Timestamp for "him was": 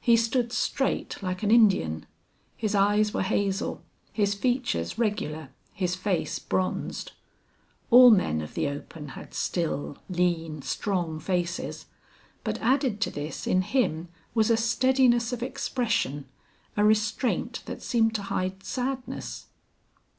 13.60-14.48